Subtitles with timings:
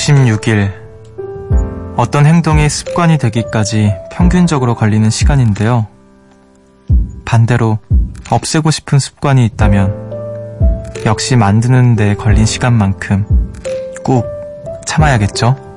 [0.00, 0.72] 66일.
[1.96, 5.86] 어떤 행동이 습관이 되기까지 평균적으로 걸리는 시간인데요.
[7.26, 7.78] 반대로
[8.30, 13.52] 없애고 싶은 습관이 있다면 역시 만드는 데 걸린 시간만큼
[14.02, 14.24] 꾹
[14.86, 15.69] 참아야겠죠?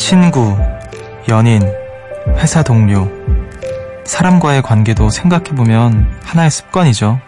[0.00, 0.56] 친구,
[1.28, 1.60] 연인,
[2.38, 3.06] 회사 동료,
[4.04, 7.20] 사람과의 관계도 생각해보면 하나의 습관이죠.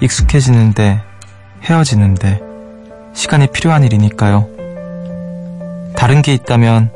[0.00, 1.02] 익숙해지는데,
[1.62, 2.40] 헤어지는데,
[3.12, 4.48] 시간이 필요한 일이니까요.
[5.94, 6.90] 다른 게 있다면,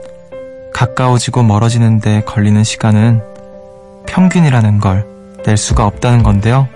[0.73, 3.23] 가까워지고 멀어지는데 걸리는 시간은
[4.07, 5.07] 평균이라는 걸
[5.45, 6.67] 낼 수가 없다는 건데요.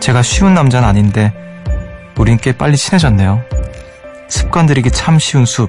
[0.00, 1.32] 제가 쉬운 남자는 아닌데,
[2.16, 3.42] 우린 꽤 빨리 친해졌네요.
[4.28, 5.68] 습관 들이기 참 쉬운 숲.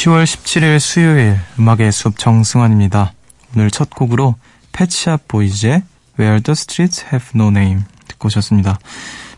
[0.00, 3.12] 10월 17일 수요일 음악의 숲 정승환입니다.
[3.54, 4.34] 오늘 첫 곡으로
[4.72, 5.82] 패치압 보이즈의
[6.18, 8.78] Where the Streets Have No Name 듣고 오셨습니다.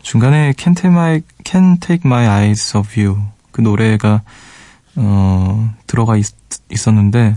[0.03, 3.21] 중간에 Can't Take My, Can't Take My Eyes Off You
[3.51, 4.21] 그 노래가
[4.95, 6.27] 어, 들어가 있,
[6.71, 7.35] 있었는데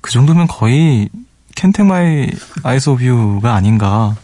[0.00, 1.08] 그 정도면 거의
[1.56, 2.30] Can't Take My
[2.64, 4.14] Eyes Off You가 아닌가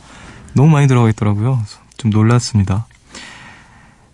[0.52, 1.64] 너무 많이 들어가 있더라고요.
[1.96, 2.86] 좀 놀랐습니다.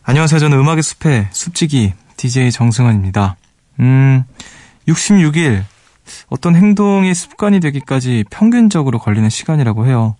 [0.04, 0.38] 안녕하세요.
[0.38, 3.36] 저는 음악의 숲의 숲지기 DJ 정승환입니다.
[3.80, 4.24] 음,
[4.88, 5.64] 66일.
[6.28, 10.16] 어떤 행동이 습관이 되기까지 평균적으로 걸리는 시간이라고 해요.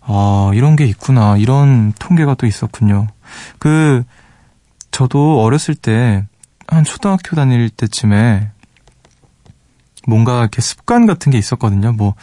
[0.00, 1.36] 아, 이런 게 있구나.
[1.36, 3.06] 이런 통계가 또 있었군요.
[3.58, 4.04] 그,
[4.90, 6.24] 저도 어렸을 때,
[6.66, 8.50] 한 초등학교 다닐 때쯤에,
[10.06, 11.92] 뭔가 이렇게 습관 같은 게 있었거든요.
[11.92, 12.14] 뭐,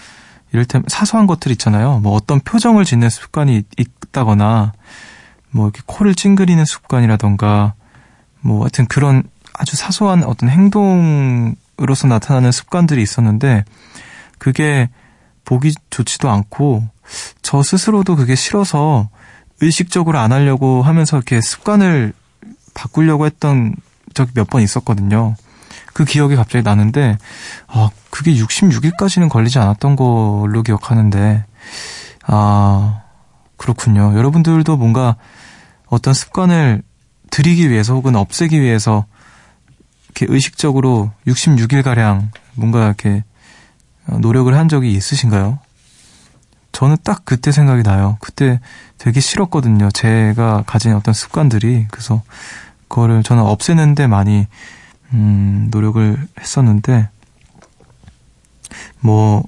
[0.52, 2.00] 이를테면 사소한 것들 있잖아요.
[2.00, 4.74] 뭐 어떤 표정을 짓는 습관이 있다거나,
[5.52, 7.74] 뭐 이렇게 코를 찡그리는 습관이라던가,
[8.42, 9.24] 뭐 하여튼 그런
[9.58, 13.66] 아주 사소한 어떤 행동으로서 나타나는 습관들이 있었는데
[14.38, 14.90] 그게
[15.46, 16.88] 보기 좋지도 않고
[17.42, 19.10] 저 스스로도 그게 싫어서
[19.62, 22.14] 의식적으로 안 하려고 하면서 이렇게 습관을
[22.74, 23.76] 바꾸려고 했던
[24.14, 25.36] 적이 몇 번 있었거든요.
[25.94, 27.18] 그 기억이 갑자기 나는데,
[27.68, 31.46] 아, 그게 66일까지는 걸리지 않았던 걸로 기억하는데,
[32.28, 33.02] 아,
[33.56, 34.14] 그렇군요.
[34.18, 35.16] 여러분들도 뭔가
[35.88, 36.82] 어떤 습관을
[37.32, 39.06] 들이기 위해서 혹은 없애기 위해서
[40.16, 43.24] 이렇게 의식적으로 66일가량 뭔가 이렇게
[44.08, 45.60] 어, 노력을 한 적이 있으신가요?
[46.72, 48.18] 저는 딱 그때 생각이 나요.
[48.20, 48.60] 그때
[48.98, 49.92] 되게 싫었거든요.
[49.92, 51.88] 제가 가진 어떤 습관들이.
[51.92, 52.22] 그래서
[52.88, 54.48] 그거를 저는 없애는데 많이,
[55.14, 57.10] 음, 노력을 했었는데,
[59.00, 59.44] 뭐,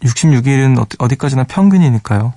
[0.00, 2.32] 66일은 어디까지나 평균이니까요.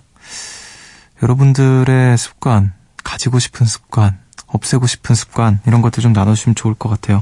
[1.23, 2.73] 여러분들의 습관,
[3.03, 7.21] 가지고 싶은 습관, 없애고 싶은 습관 이런 것들 좀 나눠주시면 좋을 것 같아요.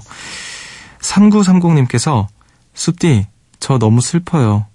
[1.00, 2.28] 3930님께서
[2.74, 3.28] 숲디
[3.60, 4.66] 저 너무 슬퍼요.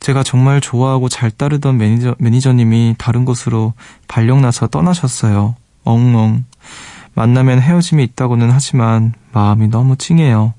[0.00, 3.74] 제가 정말 좋아하고 잘 따르던 매니저, 매니저님이 다른 곳으로
[4.08, 5.54] 발령나서 떠나셨어요.
[5.84, 6.44] 엉엉.
[7.14, 10.54] 만나면 헤어짐이 있다고는 하지만 마음이 너무 찡해요.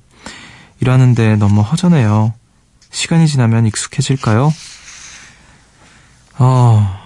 [0.80, 2.34] 일하는데 너무 허전해요.
[2.92, 4.54] 시간이 지나면 익숙해질까요?
[6.38, 7.00] 아,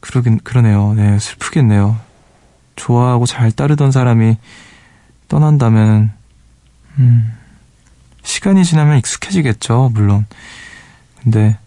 [0.00, 0.94] 그러긴, 그러네요.
[0.94, 2.07] 네, 슬프겠네요.
[2.78, 4.36] 좋아하고 잘 따르던 사람이
[5.28, 6.12] 떠난다면,
[6.98, 7.32] 음,
[8.22, 10.26] 시간이 지나면 익숙해지겠죠, 물론.
[11.22, 11.58] 근데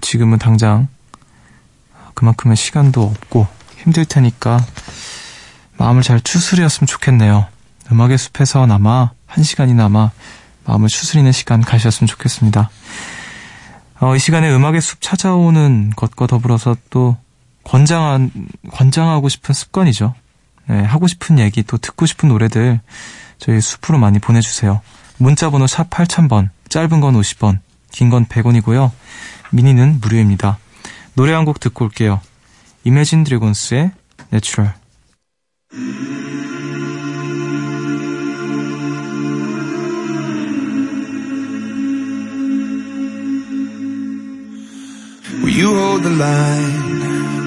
[0.00, 0.88] 지금은 당장
[2.14, 4.64] 그만큼의 시간도 없고 힘들 테니까
[5.76, 7.46] 마음을 잘 추스렸으면 좋겠네요.
[7.90, 10.10] 음악의 숲에서 남아 한 시간이나마
[10.64, 12.70] 마음을 추스리는 시간 가셨으면 좋겠습니다.
[14.00, 17.16] 어, 이 시간에 음악의 숲 찾아오는 것과 더불어서 또
[17.64, 18.30] 권장한,
[18.70, 20.14] 권장하고 싶은 습관이죠.
[20.68, 22.80] 네, 하고 싶은 얘기, 또 듣고 싶은 노래들
[23.38, 24.80] 저희 숲으로 많이 보내주세요.
[25.16, 27.60] 문자번호 샵 8000번, 짧은 건 50원,
[27.90, 28.90] 긴건 100원이고요.
[29.50, 30.58] 미니는 무료입니다.
[31.14, 32.20] 노래 한 곡 듣고 올게요.
[32.84, 33.92] 이매진 드래곤스의
[34.30, 34.74] 내추럴.
[45.42, 46.97] Will you hold the line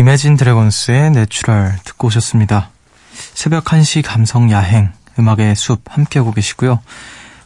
[0.00, 2.70] 이매진 드래곤스의 Natural 듣고 오셨습니다.
[3.34, 6.80] 새벽 1시 감성 야행, 음악의 숲 함께하고 계시고요.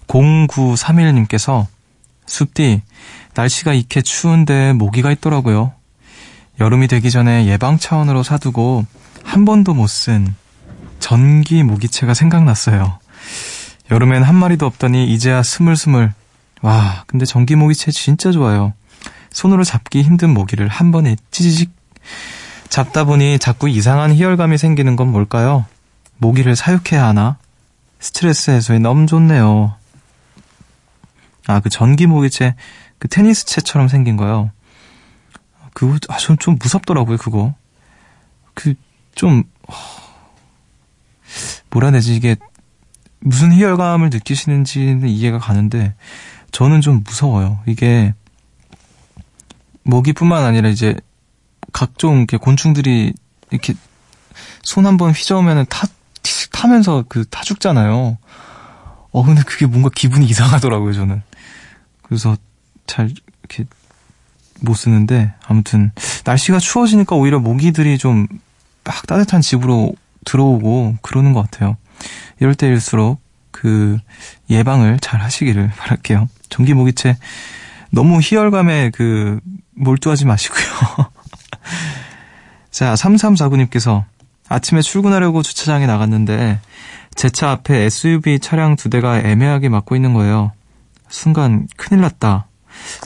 [0.06, 1.66] 0931님께서
[2.26, 2.82] 숲디,
[3.34, 5.72] 날씨가 이렇게 추운데 모기가 있더라고요.
[6.60, 8.86] 여름이 되기 전에 예방 차원으로 사두고
[9.24, 10.32] 한 번도 못 쓴
[11.00, 13.00] 전기 모기채가 생각났어요.
[13.90, 16.12] 여름엔 한 마리도 없더니 이제야 스물스물.
[16.62, 18.74] 와, 근데 전기 모기채 진짜 좋아요.
[19.32, 21.72] 손으로 잡기 힘든 모기를 한 번에 찌지직
[22.74, 25.64] 잡다 보니 자꾸 이상한 희열감이 생기는 건 뭘까요?
[26.18, 27.38] 모기를 사육해야 하나?
[28.00, 29.76] 스트레스 해소에 너무 좋네요.
[31.46, 32.56] 아, 그 전기 모기채,
[32.98, 34.50] 그 테니스채처럼 생긴 거요.
[35.72, 37.54] 그거, 아, 좀, 좀 무섭더라고요, 그거.
[38.54, 38.74] 그,
[39.14, 39.44] 좀,
[41.70, 42.34] 뭐라 해야 되지, 이게,
[43.20, 45.94] 무슨 희열감을 느끼시는지는 이해가 가는데,
[46.50, 47.60] 저는 좀 무서워요.
[47.66, 48.14] 이게,
[49.84, 50.96] 모기뿐만 아니라 이제,
[51.74, 53.12] 각종 이렇게 곤충들이
[53.50, 53.74] 이렇게
[54.62, 55.86] 손 한번 휘저으면은 타,
[56.52, 58.16] 타면서 그 타 죽잖아요.
[59.12, 61.22] 어, 근데 그게 뭔가 기분이 이상하더라고요, 저는.
[62.02, 62.36] 그래서
[62.86, 63.64] 잘 이렇게
[64.60, 65.92] 못 쓰는데, 아무튼,
[66.24, 68.26] 날씨가 추워지니까 오히려 모기들이 좀
[68.86, 69.94] 막 따뜻한 집으로
[70.26, 71.78] 들어오고 그러는 것 같아요.
[72.38, 73.18] 이럴 때일수록
[73.50, 73.98] 그
[74.50, 76.28] 예방을 잘 하시기를 바랄게요.
[76.50, 77.16] 전기 모기채
[77.90, 79.40] 너무 희열감에 그
[79.74, 80.64] 몰두하지 마시고요.
[82.74, 84.02] 자, 3349님께서
[84.48, 86.58] 아침에 출근하려고 주차장에 나갔는데
[87.14, 90.50] 제 차 앞에 SUV 차량 두 대가 애매하게 막고 있는 거예요.
[91.08, 92.48] 순간 큰일 났다.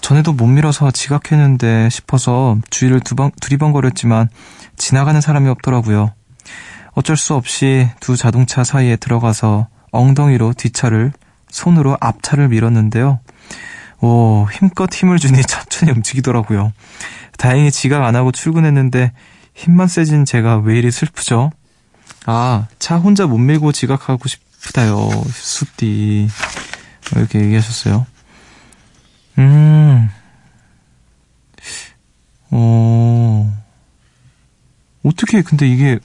[0.00, 4.30] 전에도 못 밀어서 지각했는데 싶어서 주위를 두번, 두리번거렸지만
[4.78, 6.14] 지나가는 사람이 없더라고요.
[6.94, 11.12] 어쩔 수 없이 두 자동차 사이에 들어가서 엉덩이로 뒷차를
[11.50, 13.20] 손으로 앞차를 밀었는데요.
[14.00, 16.72] 오, 힘껏 힘을 주니 천천히 움직이더라고요.
[17.36, 19.12] 다행히 지각 안 하고 출근했는데
[19.58, 21.50] 힘만 세진 제가 왜 이리 슬프죠?
[22.26, 25.08] 아, 차 혼자 못 밀고 지각하고 싶다요.
[25.26, 26.28] 숲디.
[27.16, 28.06] 이렇게 얘기하셨어요.
[29.38, 30.08] 음.
[32.50, 33.64] 어.
[35.04, 35.98] 어떻게 근데 이게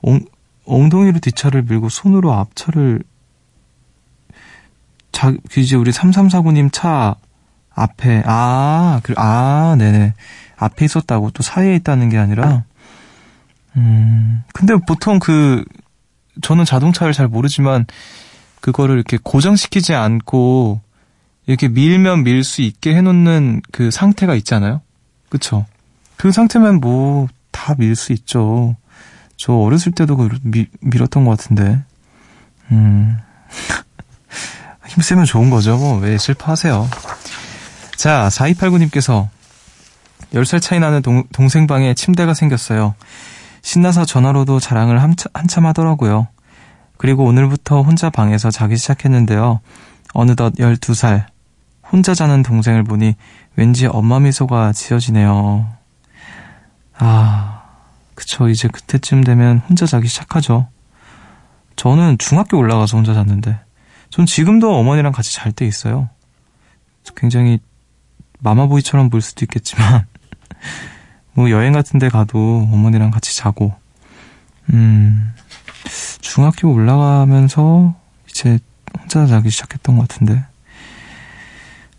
[0.00, 0.20] 엉,
[0.64, 3.02] 엉덩이로 뒷차를 밀고 손으로 앞차를
[5.12, 7.16] 자, 그 이제 우리 3349님 차
[7.74, 10.14] 앞에, 아, 그, 아, 네네.
[10.56, 12.64] 앞에 있었다고 또 사이에 있다는 게 아니라,
[13.78, 15.64] 음, 근데 보통 그,
[16.42, 17.86] 저는 자동차를 잘 모르지만,
[18.60, 20.80] 그거를 이렇게 고정시키지 않고,
[21.46, 24.82] 이렇게 밀면 밀 수 있게 해놓는 그 상태가 있잖아요?
[25.30, 25.64] 그쵸?
[26.16, 28.76] 그 상태면 뭐, 다 밀 수 있죠.
[29.36, 31.80] 저 어렸을 때도 그 미, 밀었던 것 같은데.
[32.72, 33.16] 음.
[34.88, 35.76] 힘쓰면 좋은 거죠.
[35.76, 36.88] 뭐, 왜 슬퍼하세요?
[37.96, 39.28] 자, 4289님께서
[40.32, 42.94] 10살 차이 나는 동, 동생 방에 침대가 생겼어요.
[43.68, 46.28] 신나서 전화로도 자랑을 한참, 한참 하더라고요.
[46.96, 49.60] 그리고 오늘부터 혼자 방에서 자기 시작했는데요.
[50.14, 51.26] 어느덧 12살.
[51.92, 53.14] 혼자 자는 동생을 보니
[53.56, 55.68] 왠지 엄마 미소가 지어지네요.
[56.96, 57.62] 아,
[58.14, 58.48] 그쵸.
[58.48, 60.68] 이제 그때쯤 되면 혼자 자기 시작하죠.
[61.76, 63.60] 저는 중학교 올라가서 혼자 잤는데,
[64.08, 66.08] 전 지금도 어머니랑 같이 잘 때 있어요.
[67.14, 67.58] 굉장히
[68.38, 70.06] 마마보이처럼 보일 수도 있겠지만,
[71.38, 73.72] 뭐 여행 같은 데 가도 어머니랑 같이 자고,
[74.72, 75.32] 음,
[76.20, 77.94] 중학교 올라가면서
[78.28, 78.58] 이제
[78.98, 80.44] 혼자 자기 시작했던 것 같은데,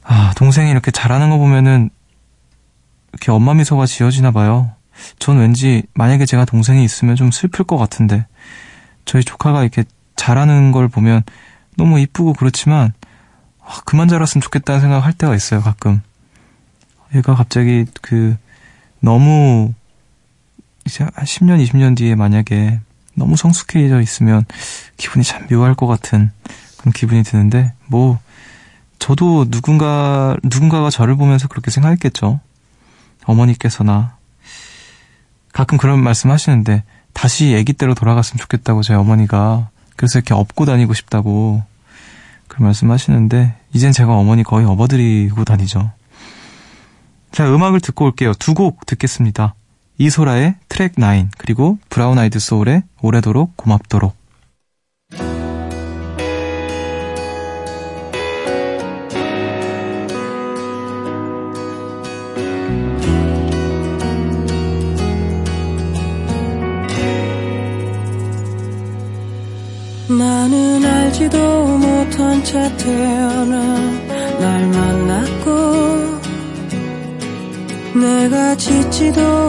[0.03, 1.89] 아, 동생이 이렇게 잘하는 거 보면은,
[3.13, 4.72] 이렇게 엄마 미소가 지어지나 봐요.
[5.19, 8.25] 전 왠지 만약에 제가 동생이 있으면 좀 슬플 것 같은데,
[9.05, 9.86] 저희 조카가 이렇게
[10.17, 11.24] 잘하는 걸 보면
[11.77, 12.91] 너무 이쁘고 그렇지만,
[13.63, 16.01] 아, 그만 자랐으면 좋겠다는 생각 할 때가 있어요, 가끔.
[17.15, 18.36] 얘가 갑자기 그
[19.00, 19.74] 너무
[20.86, 22.79] 이제 한 10년, 20년 뒤에 만약에
[23.13, 24.46] 너무 성숙해져 있으면
[24.98, 26.32] 기분이 참 묘할 것 같은
[26.77, 28.18] 그런 기분이 드는데, 뭐,
[28.98, 32.39] 저도 누군가, 누군가가 저를 보면서 그렇게 생각했겠죠.
[33.25, 34.15] 어머니께서나.
[35.51, 40.94] 가끔 그런 말씀 하시는데, 다시 아기 때로 돌아갔으면 좋겠다고 제 어머니가, 그래서 이렇게 업고 다니고
[40.94, 41.63] 싶다고,
[42.48, 45.91] 그런 말씀 하시는데, 이젠 제가 어머니 거의 업어드리고 다니죠.
[47.31, 48.33] 자, 음악을 듣고 올게요.
[48.33, 49.55] 두 곡 듣겠습니다.
[49.98, 54.15] 이소라의 트랙 9, 그리고 브라운 아이드 소울의 오래도록 고맙도록.
[70.07, 73.88] 나는 알지도 못한 채 태어나
[78.60, 79.49] 짓지도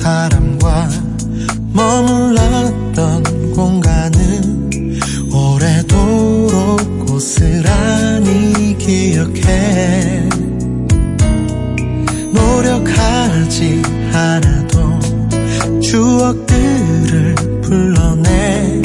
[0.00, 0.88] 사람과
[1.74, 10.26] 머물렀던 공간은 오래도록 고스란히 기억해.
[12.32, 13.82] 노력하지
[14.14, 14.98] 않아도
[15.80, 18.80] 추억들을 불러내.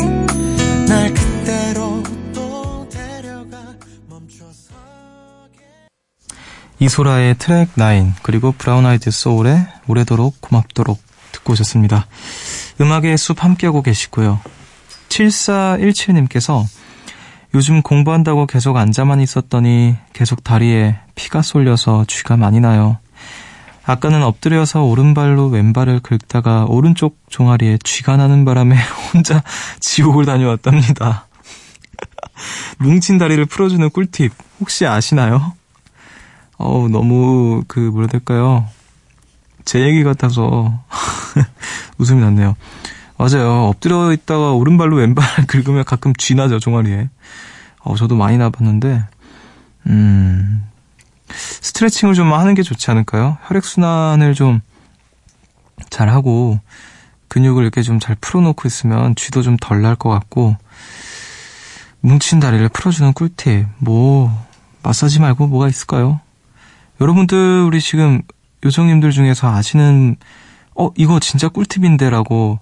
[0.88, 2.04] 날 그대로
[2.34, 3.58] 또 데려가
[4.10, 4.74] 멈춰서
[6.80, 7.82] 이소라의 트랙 9
[8.22, 11.05] 그리고 브라운 아이드 소울의 오래도록 고맙도록
[11.46, 12.08] 듣고 오셨습니다.
[12.82, 14.42] 음악의 숲 함께하고 계시고요.
[15.08, 16.66] 7417님께서
[17.54, 22.98] 요즘 공부한다고 계속 앉아만 있었더니 계속 다리에 피가 쏠려서 쥐가 많이 나요.
[23.86, 28.76] 아까는 엎드려서 오른발로 왼발을 긁다가 오른쪽 종아리에 쥐가 나는 바람에
[29.14, 29.44] 혼자
[29.80, 31.28] 지옥을 다녀왔답니다.
[32.80, 35.54] 뭉친 다리를 풀어주는 꿀팁 혹시 아시나요?
[36.58, 38.68] 어우, 너무, 그, 뭐라 될까요?
[39.66, 40.85] 제 얘기 같아서
[41.98, 42.56] 웃음이 났네요.
[43.18, 43.66] 맞아요.
[43.68, 47.10] 엎드려 있다가 오른발로 왼발 긁으면 가끔 쥐나죠, 종아리에.
[47.80, 49.04] 어, 저도 많이 나봤는데,
[49.88, 50.64] 음,
[51.30, 53.38] 스트레칭을 좀 하는 게 좋지 않을까요?
[53.48, 54.62] 혈액순환을 좀
[55.90, 56.60] 잘 하고,
[57.28, 60.56] 근육을 이렇게 좀 잘 풀어놓고 있으면 쥐도 좀 덜 날 것 같고,
[62.02, 63.66] 뭉친 다리를 풀어주는 꿀팁.
[63.80, 64.32] 뭐,
[64.84, 66.22] 마사지 말고 뭐가 있을까요?
[67.02, 68.22] 여러분들, 우리 지금
[68.64, 70.16] 요정님들 중에서 아시는,
[70.76, 72.60] 어, 이거 진짜 꿀팁인데 라고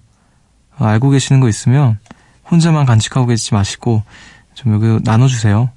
[0.78, 1.98] 알고 계시는 거 있으면
[2.50, 4.02] 혼자만 간직하고 계시지 마시고
[4.54, 5.70] 좀 여기 나눠주세요.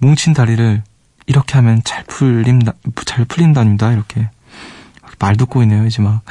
[0.00, 0.82] 뭉친 다리를
[1.26, 2.72] 이렇게 하면 잘 풀린다,
[3.04, 3.92] 잘 풀린답니다.
[3.92, 4.30] 이렇게.
[5.18, 6.22] 말 듣고 있네요, 이제 막.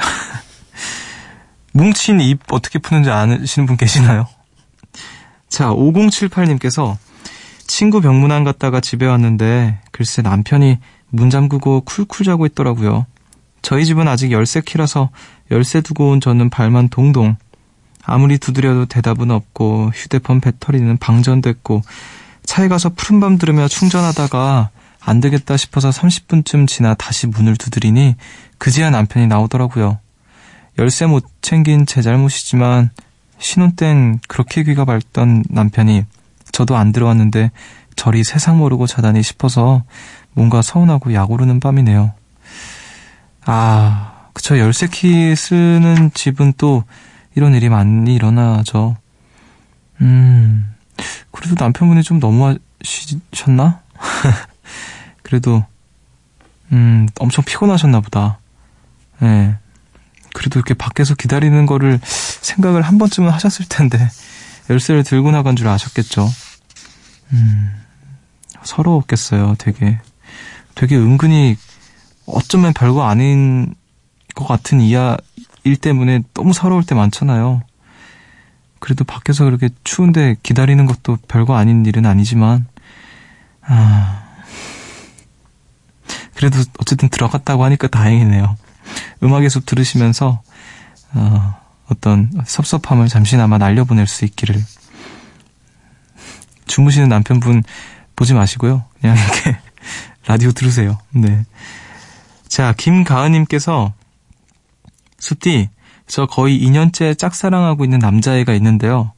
[1.72, 4.26] 뭉친 입 어떻게 푸는지 아시는 분 계시나요?
[5.48, 6.96] 자, 5078님께서
[7.66, 10.78] 친구 병문안 갔다가 집에 왔는데 글쎄 남편이
[11.10, 13.06] 문 잠그고 쿨쿨 자고 있더라고요.
[13.62, 15.10] 저희 집은 아직 열쇠 키라서
[15.50, 17.36] 열쇠 두고 온 저는 발만 동동.
[18.04, 21.82] 아무리 두드려도 대답은 없고 휴대폰 배터리는 방전됐고
[22.44, 28.16] 차에 가서 푸른밤 들으며 충전하다가 안 되겠다 싶어서 30분쯤 지나 다시 문을 두드리니
[28.56, 29.98] 그제야 남편이 나오더라고요.
[30.78, 32.90] 열쇠 못 챙긴 제 잘못이지만
[33.38, 36.04] 신혼 땐 그렇게 귀가 밝던 남편이
[36.52, 37.50] 저도 안 들어왔는데
[37.96, 39.82] 저리 세상 모르고 자다니 싶어서
[40.32, 42.12] 뭔가 서운하고 약 오르는 밤이네요.
[43.44, 44.58] 아, 그쵸.
[44.58, 46.84] 열쇠키 쓰는 집은 또
[47.34, 48.96] 이런 일이 많이 일어나죠.
[50.00, 50.74] 음,
[51.30, 53.80] 그래도 남편분이 좀 너무하셨나?
[55.22, 55.64] 그래도,
[56.72, 58.38] 음, 엄청 피곤하셨나 보다.
[59.22, 59.26] 예.
[59.26, 59.56] 네.
[60.34, 63.98] 그래도 이렇게 밖에서 기다리는 거를 생각을 한 번쯤은 하셨을 텐데,
[64.70, 66.28] 열쇠를 들고 나간 줄 아셨겠죠.
[67.32, 67.72] 음,
[68.62, 69.98] 서러웠겠어요, 되게.
[70.74, 71.56] 되게 은근히
[72.32, 73.74] 어쩌면 별거 아닌
[74.34, 75.16] 것 같은 이야,
[75.64, 77.62] 일 때문에 너무 서러울 때 많잖아요.
[78.78, 82.66] 그래도 밖에서 그렇게 추운데 기다리는 것도 별거 아닌 일은 아니지만,
[83.62, 84.22] 아,
[86.34, 88.56] 그래도 어쨌든 들어갔다고 하니까 다행이네요.
[89.22, 90.42] 음악의 숲 들으시면서,
[91.14, 91.54] 어,
[91.90, 94.62] 어떤 섭섭함을 잠시나마 날려보낼 수 있기를.
[96.66, 97.64] 주무시는 남편분
[98.14, 98.84] 보지 마시고요.
[99.00, 99.58] 그냥 이렇게
[100.26, 100.98] 라디오 들으세요.
[101.10, 101.44] 네.
[102.48, 103.92] 자, 김가은님께서
[105.18, 105.68] 숲디,
[106.06, 109.12] 저 거의 2년째 짝사랑하고 있는 남자애가 있는데요.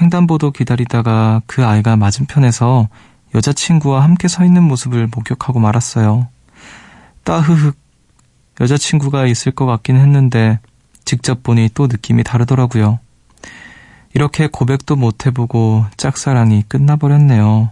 [0.00, 2.88] 횡단보도 기다리다가 그 아이가 맞은편에서
[3.34, 6.28] 여자친구와 함께 서 있는 모습을 목격하고 말았어요.
[7.24, 7.76] 따흐흑.
[8.60, 10.60] 여자친구가 있을 것 같긴 했는데
[11.04, 12.98] 직접 보니 또 느낌이 다르더라고요.
[14.14, 17.70] 이렇게 고백도 못 해보고 짝사랑이 끝나버렸네요.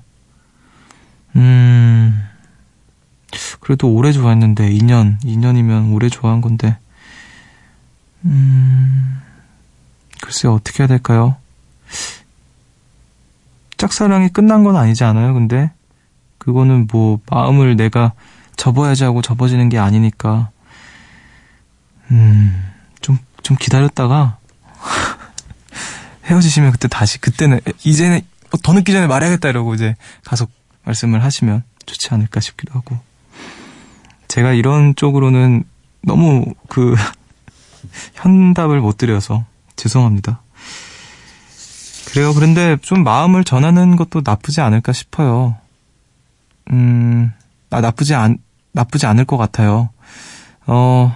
[1.37, 2.29] 음,
[3.60, 6.76] 그래도 오래 좋아했는데, 2년, 2년이면 오래 좋아한 건데,
[8.25, 9.20] 음,
[10.20, 11.37] 글쎄 어떻게 해야 될까요?
[13.76, 15.70] 짝사랑이 끝난 건 아니지 않아요, 근데?
[16.38, 18.12] 그거는 뭐, 마음을 내가
[18.56, 20.50] 접어야지 하고 접어지는 게 아니니까,
[22.10, 24.38] 음, 좀, 좀 기다렸다가,
[26.26, 28.20] 헤어지시면 그때 다시, 그때는, 이제는,
[28.52, 29.94] 어, 더 늦기 전에 말해야겠다 이러고 이제
[30.25, 30.46] 가서
[30.84, 32.99] 말씀을 하시면 좋지 않을까 싶기도 하고.
[34.30, 35.64] 제가 이런 쪽으로는
[36.02, 36.94] 너무 그,
[38.14, 39.44] 현답을 못 드려서
[39.75, 40.40] 죄송합니다.
[42.06, 42.32] 그래요.
[42.32, 45.56] 그런데 좀 마음을 전하는 것도 나쁘지 않을까 싶어요.
[46.70, 47.32] 음,
[47.70, 48.38] 아, 나쁘지 않,
[48.70, 49.90] 나쁘지 않을 것 같아요.
[50.66, 51.12] 어,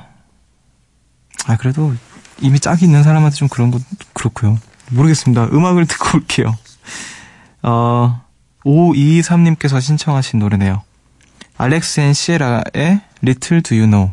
[1.47, 1.95] 아, 그래도
[2.41, 3.81] 이미 짝이 있는 사람한테 좀 그런 건
[4.13, 4.59] 그렇고요.
[4.91, 5.45] 모르겠습니다.
[5.53, 6.53] 음악을 듣고 올게요.
[7.63, 8.21] 어,
[8.65, 10.83] 5223님께서 신청하신 노래네요.
[11.58, 14.12] 알렉스 앤 시에라의 Little Do You Know.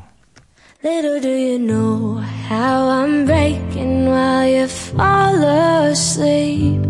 [0.82, 5.42] Little do you know how I'm breaking while you fall
[5.90, 6.80] asleep.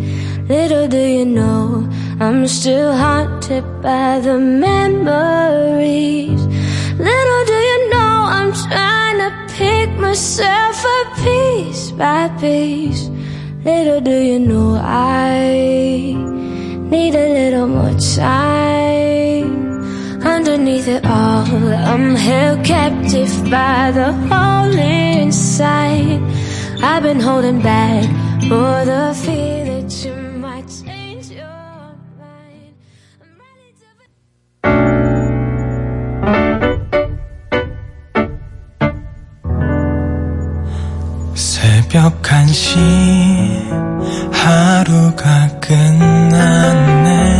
[0.48, 1.88] Little do you know
[2.20, 6.42] I'm still haunted by the memories.
[6.98, 13.08] Little do you know I'm trying to pick myself up piece by piece.
[13.64, 16.12] Little do you know I
[16.90, 19.29] need a little more time.
[20.50, 21.46] Underneath it all,
[21.92, 26.20] I'm held captive by the hole inside.
[26.82, 28.04] I've been holding back
[28.48, 31.46] for the fear that you might change your
[32.18, 32.74] mind.
[33.22, 33.86] I'm ready to.
[41.34, 42.76] 새벽 1시
[44.32, 47.39] 하루가 끝났네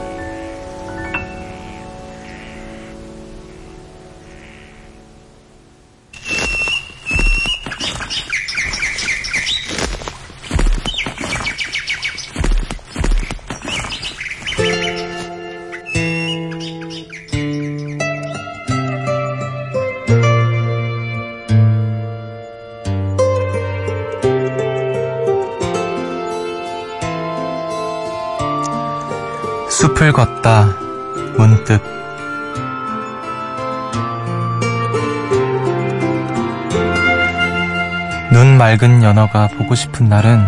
[38.81, 40.43] 눈 맑은 연어가 보고 싶은 날은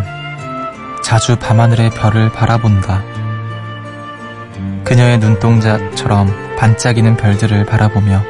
[1.03, 3.03] 자주 밤하늘의 별을 바라본다.
[4.83, 8.23] 그녀의 눈동자처럼 반짝이는 별들을 바라보며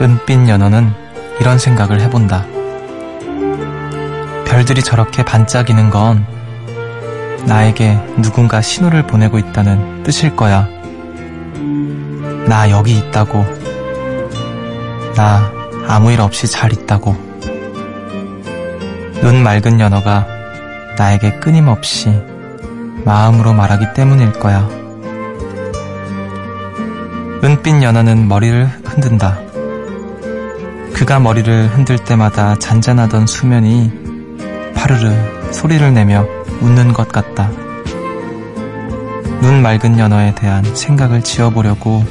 [0.00, 0.92] 은빛 연어는
[1.40, 2.46] 이런 생각을 해본다.
[4.46, 6.24] 별들이 저렇게 반짝이는 건
[7.46, 10.68] 나에게 누군가 신호를 보내고 있다는 뜻일 거야.
[12.46, 13.44] 나 여기 있다고.
[15.16, 15.52] 나
[15.88, 17.29] 아무 일 없이 잘 있다고.
[19.22, 20.26] 눈 맑은 연어가
[20.96, 22.10] 나에게 끊임없이
[23.04, 24.66] 마음으로 말하기 때문일 거야.
[27.44, 29.38] 은빛 연어는 머리를 흔든다.
[30.94, 33.92] 그가 머리를 흔들 때마다 잔잔하던 수면이
[34.74, 35.12] 파르르
[35.52, 36.26] 소리를 내며
[36.60, 37.50] 웃는 것 같다.
[39.42, 42.04] 눈 맑은 연어에 대한 생각을 지어보려고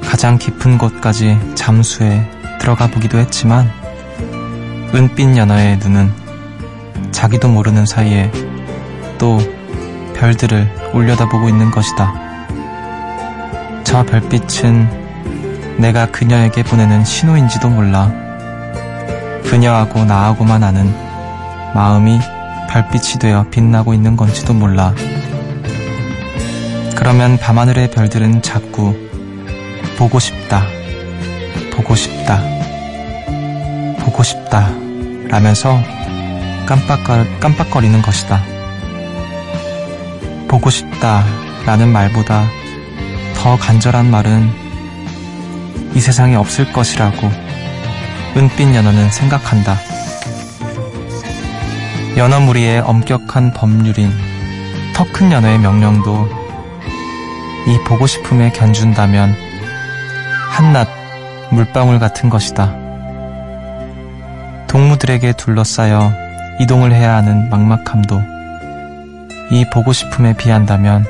[0.00, 2.28] 가장 깊은 곳까지 잠수해
[2.60, 3.81] 들어가 보기도 했지만
[4.94, 6.12] 은빛 연어의 눈은
[7.12, 8.30] 자기도 모르는 사이에
[9.18, 9.38] 또
[10.14, 12.12] 별들을 올려다보고 있는 것이다.
[13.84, 18.12] 저 별빛은 내가 그녀에게 보내는 신호인지도 몰라.
[19.44, 20.94] 그녀하고 나하고만 아는
[21.74, 22.20] 마음이
[22.70, 24.94] 별빛이 되어 빛나고 있는 건지도 몰라.
[26.96, 28.94] 그러면 밤하늘의 별들은 자꾸
[29.98, 30.64] 보고 싶다,
[31.74, 32.40] 보고 싶다,
[34.02, 34.70] 보고 싶다
[35.28, 35.80] 라면서
[36.66, 38.42] 깜빡거, 깜빡거리는 것이다.
[40.48, 41.24] 보고 싶다
[41.64, 42.46] 라는 말보다
[43.36, 44.50] 더 간절한 말은
[45.94, 47.30] 이 세상에 없을 것이라고
[48.36, 49.76] 은빛 연어는 생각한다.
[52.16, 54.12] 연어 무리의 엄격한 법률인
[54.94, 56.28] 더큰 연어의 명령도
[57.66, 59.34] 이 보고 싶음에 견준다면
[60.50, 60.88] 한낱
[61.50, 62.81] 물방울 같은 것이다.
[64.72, 66.14] 동무들에게 둘러싸여
[66.58, 68.22] 이동을 해야 하는 막막함도
[69.50, 71.04] 이 보고 싶음에 비한다면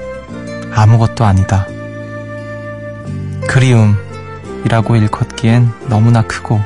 [0.74, 1.68] 아무것도 아니다.
[3.46, 6.60] 그리움이라고 일컫기엔 너무나 크고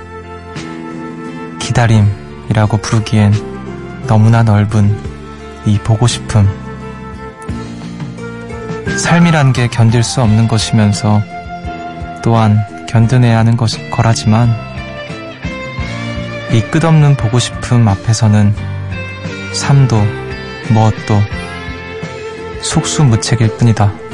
[1.58, 3.34] 기다림이라고 부르기엔
[4.06, 4.98] 너무나 넓은
[5.66, 6.48] 이 보고 싶음.
[8.96, 11.20] 삶이란 게 견딜 수 없는 것이면서
[12.22, 14.65] 또한 견뎌내야 하는 것이 거라지만
[16.56, 18.54] 이 끝없는 보고 싶음 앞에서는
[19.52, 19.98] 삶도
[20.70, 21.20] 무엇도
[22.62, 24.05] 속수무책일 뿐이다.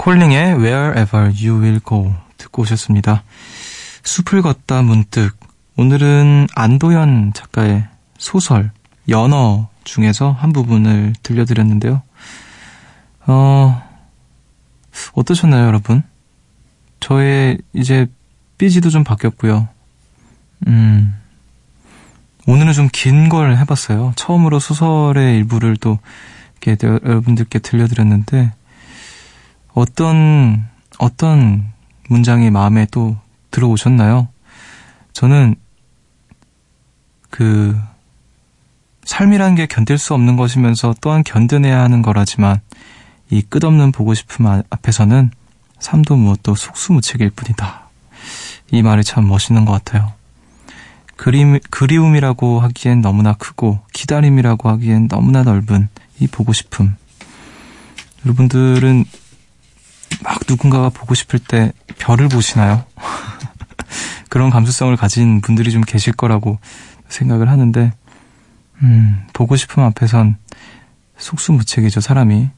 [0.00, 3.22] 콜링의 Wherever You Will Go 듣고 오셨습니다.
[4.02, 5.38] 숲을 걷다 문득
[5.76, 7.86] 오늘은 안도현 작가의
[8.16, 8.70] 소설
[9.10, 12.00] 연어 중에서 한 부분을 들려드렸는데요.
[13.26, 13.82] 어,
[15.12, 16.02] 어떠셨나요, 여러분?
[17.00, 18.06] 저의 이제
[18.56, 19.68] 삐지도 좀 바뀌었고요.
[20.66, 21.14] 음,
[22.46, 24.14] 오늘은 좀 긴 걸 해봤어요.
[24.16, 25.98] 처음으로 소설의 일부를 또
[26.62, 28.52] 이렇게 여러분들께 들려드렸는데,
[29.72, 30.66] 어떤,
[30.98, 31.64] 어떤
[32.08, 33.16] 문장이 마음에 또
[33.50, 34.28] 들어오셨나요?
[35.12, 35.54] 저는
[37.30, 37.78] 그,
[39.04, 42.60] 삶이란 게 견딜 수 없는 것이면서 또한 견뎌내야 하는 거라지만
[43.30, 45.30] 이 끝없는 보고 싶음 아- 앞에서는
[45.78, 47.88] 삶도 무엇도 속수무책일 뿐이다.
[48.70, 50.12] 이 말이 참 멋있는 것 같아요.
[51.16, 56.96] 그림, 그리움이라고 하기엔 너무나 크고 기다림이라고 하기엔 너무나 넓은 이 보고 싶음.
[58.24, 59.04] 여러분들은
[60.22, 62.84] 막 누군가가 보고 싶을 때 별을 보시나요?
[64.28, 66.58] 그런 감수성을 가진 분들이 좀 계실 거라고
[67.08, 67.92] 생각을 하는데,
[68.82, 70.36] 음, 보고 싶음 앞에선
[71.18, 72.50] 속수무책이죠, 사람이.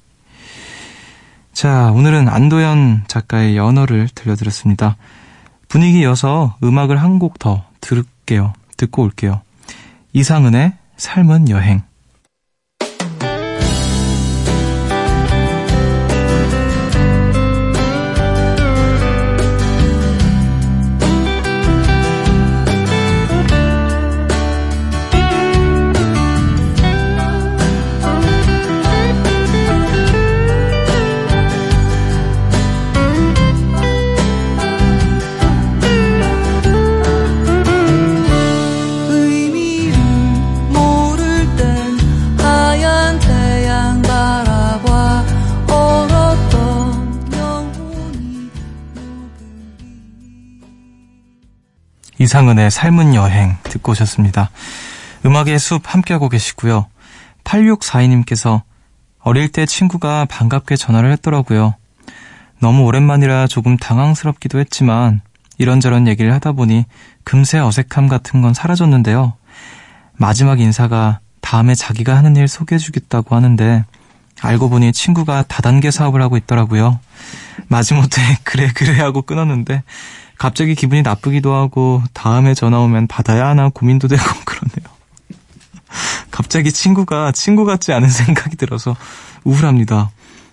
[1.53, 4.97] 자, 오늘은 안도현 작가의 연어를 들려드렸습니다.
[5.69, 8.53] 분위기 이어서 음악을 한 곡 더 들을게요.
[8.77, 9.43] 듣고 올게요.
[10.13, 11.83] 이상은의 삶은 여행.
[52.33, 54.49] 이상은의 삶은 여행 듣고 오셨습니다.
[55.27, 56.87] 음악의 숲 함께하고 계시고요.
[57.45, 58.63] 8642님께서
[59.19, 61.75] 어릴 때 친구가 반갑게 전화를 했더라고요.
[62.59, 65.21] 너무 오랜만이라 조금 당황스럽기도 했지만
[65.59, 66.87] 이런저런 얘기를 하다 보니
[67.23, 69.35] 금세 어색함 같은 건 사라졌는데요.
[70.15, 73.85] 마지막 인사가 다음에 자기가 하는 일 소개해주겠다고 하는데
[74.41, 76.99] 알고 보니 친구가 다단계 사업을 하고 있더라고요.
[77.69, 79.83] 마지못해 그래 그래 하고 끊었는데
[80.43, 84.93] 갑자기 기분이 나쁘기도 하고 다음에 전화 오면 받아야 하나 고민도 되고 그러네요.
[86.33, 88.97] 갑자기 친구가 친구 같지 않은 생각이 들어서
[89.45, 90.11] 우울합니다.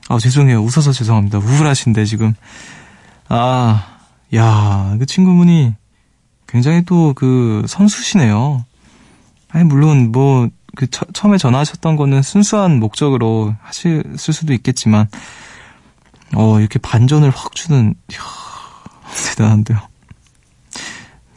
[0.07, 0.61] 아 죄송해요.
[0.61, 1.39] 웃어서 죄송합니다.
[1.39, 2.35] 우울하신데 지금
[3.29, 3.97] 아,
[4.35, 5.73] 야, 그 친구분이
[6.47, 8.63] 굉장히 또 그 선수시네요.
[9.49, 15.07] 아니 물론 뭐 그 처음에 전화하셨던 거는 순수한 목적으로 하실 수도 있겠지만
[16.35, 18.19] 어 이렇게 반전을 확 주는 이야,
[19.29, 19.79] 대단한데요.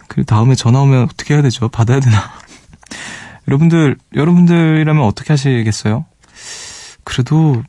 [0.09, 1.69] 그 다음에 전화 오면 어떻게 해야 되죠?
[1.69, 2.17] 받아야 되나?
[3.49, 6.05] 여러분들 여러분들이라면 어떻게 하시겠어요?
[7.05, 7.63] 그래도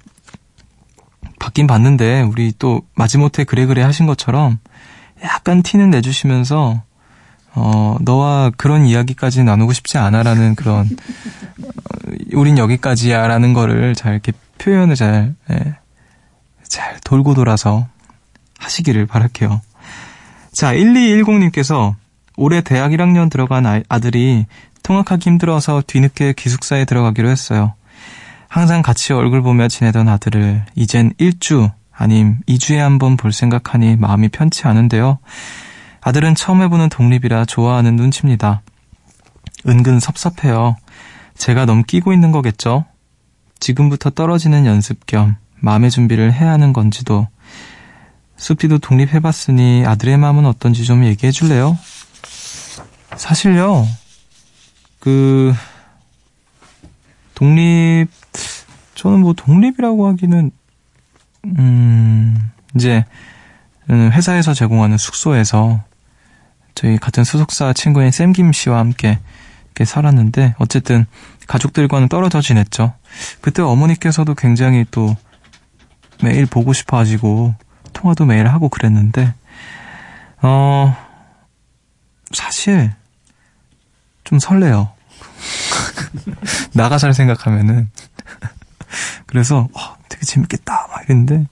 [1.39, 4.59] 받긴 받는데 우리 또 마지못해 그래 그래 하신 것처럼
[5.23, 6.83] 약간 티는 내주시면서
[7.55, 14.31] 어 너와 그런 이야기까지 나누고 싶지 않아라는 그런 어, 우린 여기까지야 라는 거를 잘 이렇게
[14.57, 15.75] 표현을 잘, 예,
[16.63, 17.87] 잘 돌고 돌아서
[18.59, 19.61] 하시기를 바랄게요.
[20.53, 21.95] 자, 1210님께서
[22.37, 24.45] 올해 대학 1학년 들어간 아, 아들이
[24.83, 27.73] 통학하기 힘들어서 뒤늦게 기숙사에 들어가기로 했어요.
[28.47, 34.29] 항상 같이 얼굴 보며 지내던 아들을 이젠 1주 아님 2주에 한 번 볼 생각하니 마음이
[34.29, 35.17] 편치 않은데요.
[36.01, 38.61] 아들은 처음 해보는 독립이라 좋아하는 눈치입니다.
[39.67, 40.75] 은근 섭섭해요.
[41.37, 42.85] 제가 너무 끼고 있는 거겠죠?
[43.59, 47.27] 지금부터 떨어지는 연습 겸 마음의 준비를 해야 하는 건지도
[48.43, 51.77] 숲디도 독립해봤으니 아들의 마음은 어떤지 좀 얘기해 줄래요?
[53.15, 53.87] 사실요,
[54.99, 55.53] 그,
[57.35, 58.07] 독립,
[58.95, 60.51] 저는 뭐 독립이라고 하기는,
[61.57, 63.05] 음, 이제,
[63.89, 65.81] 회사에서 제공하는 숙소에서
[66.75, 69.19] 저희 같은 소속사 친구인 샘김 씨와 함께
[69.67, 71.05] 이렇게 살았는데, 어쨌든
[71.47, 72.93] 가족들과는 떨어져 지냈죠.
[73.39, 75.15] 그때 어머니께서도 굉장히 또
[76.21, 77.55] 매일 보고 싶어 하시고,
[77.93, 79.33] 통화도 매일 하고 그랬는데,
[80.41, 80.95] 어,
[82.31, 82.91] 사실,
[84.23, 84.91] 좀 설레요.
[86.73, 87.89] 나가 살 생각하면은.
[89.27, 91.47] 그래서, 어, 되게 재밌겠다, 막 이랬는데,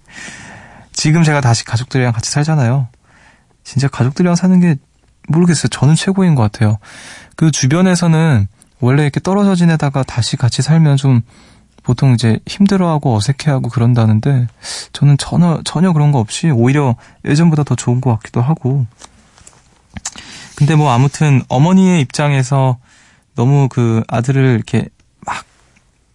[0.93, 2.87] 지금 제가 다시 가족들이랑 같이 살잖아요.
[3.63, 4.75] 진짜 가족들이랑 사는 게,
[5.27, 5.69] 모르겠어요.
[5.69, 6.77] 저는 최고인 것 같아요.
[7.35, 8.47] 그 주변에서는
[8.79, 11.21] 원래 이렇게 떨어져 지내다가 다시 같이 살면 좀
[11.83, 14.47] 보통 이제 힘들어하고 어색해하고 그런다는데
[14.93, 18.85] 저는 전혀 전혀 그런 거 없이 오히려 예전보다 더 좋은 것 같기도 하고
[20.55, 22.77] 근데 뭐 아무튼 어머니의 입장에서
[23.35, 24.87] 너무 그 아들을 이렇게
[25.25, 25.43] 막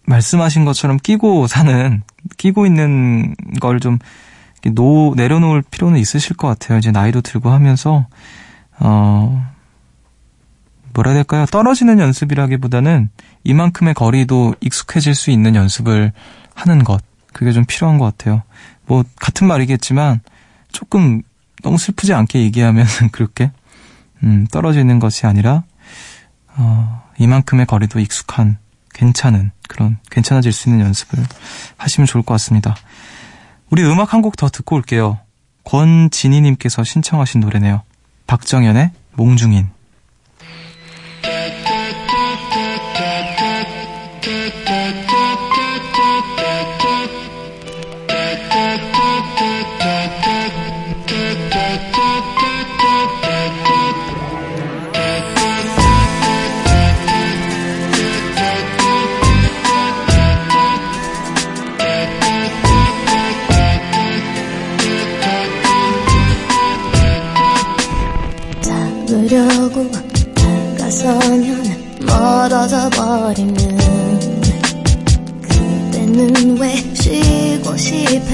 [0.05, 2.01] 말씀하신 것처럼 끼고 사는
[2.37, 3.99] 끼고 있는 걸 좀
[4.65, 6.79] 노 내려놓을 필요는 있으실 것 같아요.
[6.79, 8.07] 이제 나이도 들고 하면서
[8.79, 9.49] 어
[10.97, 11.45] 뭐라 해야 될까요?
[11.45, 13.09] 떨어지는 연습이라기보다는
[13.43, 16.11] 이만큼의 거리도 익숙해질 수 있는 연습을
[16.55, 17.03] 하는 것.
[17.33, 18.41] 그게 좀 필요한 것 같아요.
[18.87, 20.21] 뭐, 같은 말이겠지만,
[20.71, 21.21] 조금
[21.61, 23.51] 너무 슬프지 않게 얘기하면 그렇게,
[24.23, 25.63] 음, 떨어지는 것이 아니라,
[26.55, 28.57] 어, 이만큼의 거리도 익숙한,
[28.95, 31.23] 괜찮은, 그런, 괜찮아질 수 있는 연습을
[31.77, 32.75] 하시면 좋을 것 같습니다.
[33.69, 35.19] 우리 음악 한 곡 더 듣고 올게요.
[35.63, 37.83] 권진희님께서 신청하신 노래네요.
[38.25, 39.76] 박정현의 몽중인.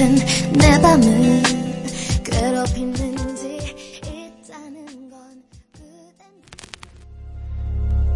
[0.04, 0.16] 싶은
[0.52, 1.42] 내 밤을
[2.24, 3.58] 괴롭히는지
[4.02, 6.26] 있다는 건 그댄.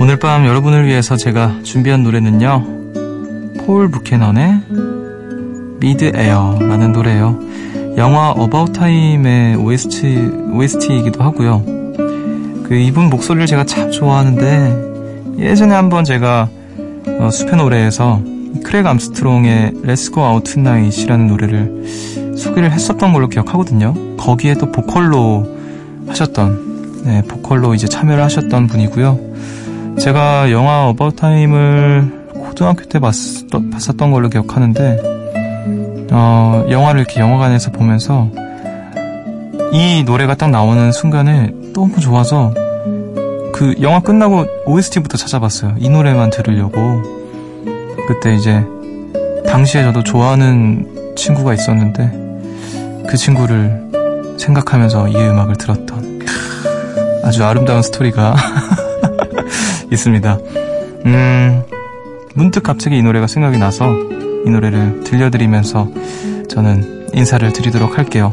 [0.00, 2.81] 오늘 밤 여러분을 위해서 제가 준비한 노래는요.
[3.66, 4.60] 폴 부캐넌의
[5.78, 7.38] Mid Air라는 노래예요.
[7.96, 10.16] 영화 About Time의 OST,
[10.52, 11.62] OST이기도 하고요.
[12.64, 16.48] 그 이분 목소리를 제가 참 좋아하는데 예전에 한번 제가
[17.18, 18.22] 어, 숲의 노래에서
[18.64, 24.16] 크레이그 암스트롱의 Let's Go Out Tonight이라는 노래를 소개를 했었던 걸로 기억하거든요.
[24.16, 25.46] 거기에 또 보컬로
[26.08, 29.96] 하셨던 네, 보컬로 이제 참여를 하셨던 분이고요.
[29.98, 32.21] 제가 영화 About Time을
[32.62, 33.12] 고등학교 때 봤,
[33.72, 38.30] 봤었던 걸로 기억하는데 어, 영화를 이렇게 영화관에서 보면서
[39.72, 42.54] 이 노래가 딱 나오는 순간에 너무 좋아서
[43.52, 45.74] 그 영화 끝나고 OST부터 찾아봤어요.
[45.78, 47.02] 이 노래만 들으려고.
[48.06, 48.64] 그때 이제
[49.48, 53.90] 당시에 저도 좋아하는 친구가 있었는데 그 친구를
[54.38, 56.22] 생각하면서 이 음악을 들었던
[57.24, 58.36] 아주 아름다운 스토리가
[59.90, 60.38] 있습니다.
[61.06, 61.64] 음,
[62.34, 63.92] 문득 갑자기 이 노래가 생각이 나서
[64.46, 65.90] 이 노래를 들려드리면서
[66.48, 68.32] 저는 인사를 드리도록 할게요.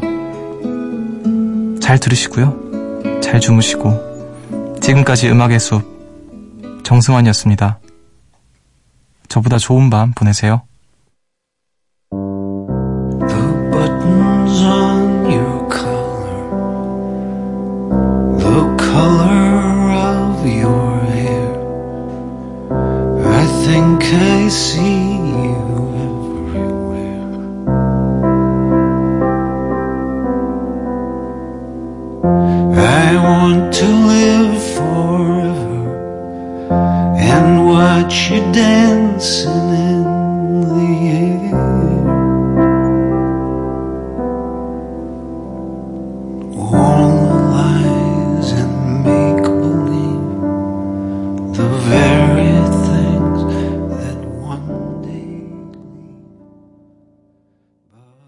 [1.82, 3.22] 잘 들으시고요.
[3.22, 7.80] 잘 주무시고 지금까지 음악의 숲 정승환이었습니다.
[9.28, 10.64] 저보다 좋은 밤 보내세요.